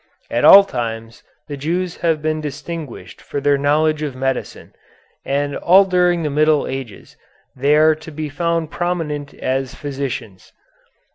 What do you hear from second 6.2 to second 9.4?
the Middle Ages they are to be found prominent